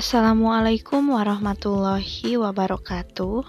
[0.00, 3.44] Assalamualaikum warahmatullahi wabarakatuh.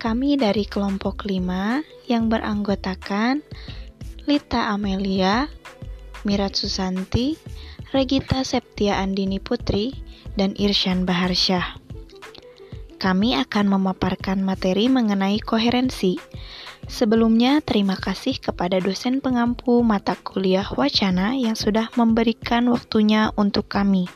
[0.00, 3.44] Kami dari kelompok 5 yang beranggotakan
[4.24, 5.52] Lita Amelia,
[6.24, 7.36] Mirat Susanti,
[7.92, 9.92] Regita Septia Andini Putri,
[10.40, 11.76] dan Irsyan Baharsyah.
[12.96, 16.16] Kami akan memaparkan materi mengenai koherensi.
[16.88, 24.08] Sebelumnya, terima kasih kepada dosen pengampu mata kuliah wacana yang sudah memberikan waktunya untuk kami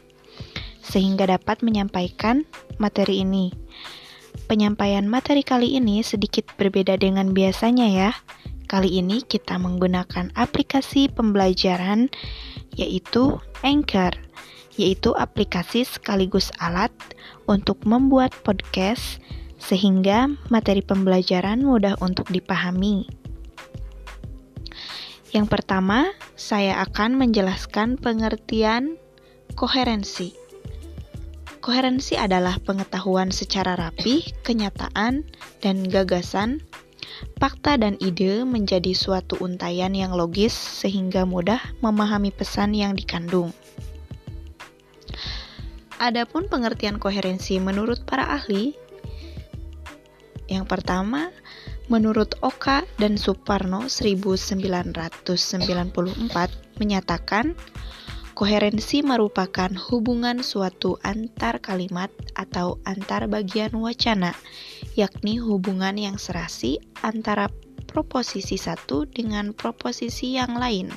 [0.86, 2.46] sehingga dapat menyampaikan
[2.78, 3.50] materi ini.
[4.46, 8.10] Penyampaian materi kali ini sedikit berbeda dengan biasanya ya.
[8.70, 12.10] Kali ini kita menggunakan aplikasi pembelajaran
[12.78, 14.14] yaitu Anchor,
[14.78, 16.95] yaitu aplikasi sekaligus alat
[17.50, 19.18] untuk membuat podcast
[19.59, 23.09] sehingga materi pembelajaran mudah untuk dipahami.
[25.34, 29.00] Yang pertama, saya akan menjelaskan pengertian
[29.59, 30.45] koherensi.
[31.66, 35.26] Koherensi adalah pengetahuan secara rapi, kenyataan,
[35.59, 36.62] dan gagasan,
[37.42, 43.50] fakta dan ide menjadi suatu untayan yang logis sehingga mudah memahami pesan yang dikandung.
[45.98, 48.78] Adapun pengertian koherensi menurut para ahli,
[50.46, 51.34] yang pertama,
[51.90, 55.26] menurut Oka dan Suparno 1994
[56.78, 57.58] menyatakan
[58.37, 64.37] Koherensi merupakan hubungan suatu antar kalimat atau antar bagian wacana,
[64.92, 67.48] yakni hubungan yang serasi antara
[67.88, 70.92] proposisi satu dengan proposisi yang lain,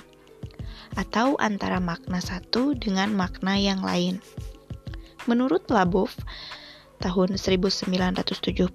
[1.00, 4.20] atau antara makna satu dengan makna yang lain.
[5.24, 6.12] Menurut Labov,
[7.00, 8.70] tahun 1970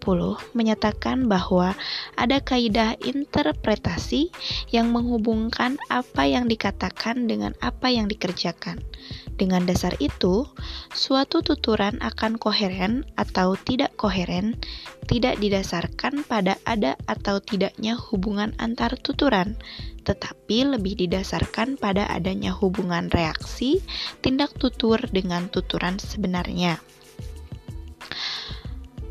[0.57, 1.77] menyatakan bahwa
[2.17, 4.33] ada kaidah interpretasi
[4.73, 8.81] yang menghubungkan apa yang dikatakan dengan apa yang dikerjakan.
[9.35, 10.47] Dengan dasar itu,
[10.95, 14.57] suatu tuturan akan koheren atau tidak koheren
[15.05, 19.57] tidak didasarkan pada ada atau tidaknya hubungan antar tuturan,
[20.09, 23.85] tetapi lebih didasarkan pada adanya hubungan reaksi
[24.25, 26.81] tindak tutur dengan tuturan sebenarnya.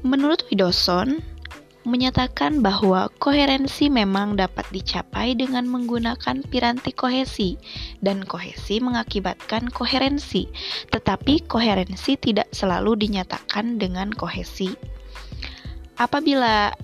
[0.03, 1.23] Menurut Widoson,
[1.87, 7.59] menyatakan bahwa koherensi memang dapat dicapai dengan menggunakan piranti kohesi,
[7.99, 10.47] dan kohesi mengakibatkan koherensi,
[10.91, 14.75] tetapi koherensi tidak selalu dinyatakan dengan kohesi.
[15.99, 16.75] Apabila